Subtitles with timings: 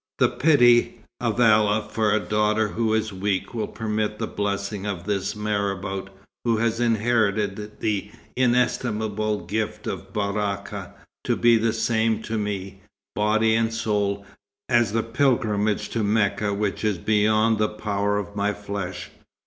[0.17, 5.03] The pity of Allah for a daughter who is weak will permit the blessing of
[5.03, 6.09] this marabout,
[6.43, 10.95] who has inherited the inestimable gift of Baraka,
[11.25, 12.81] to be the same to me,
[13.15, 14.25] body and soul,
[14.67, 19.11] as the pilgrimage to Mecca which is beyond the power of my flesh.